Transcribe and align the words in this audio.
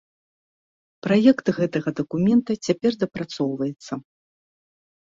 Праект 1.07 1.45
гэтага 1.57 1.89
дакумента 2.01 2.51
цяпер 2.71 2.91
дапрацоўваецца. 3.05 3.93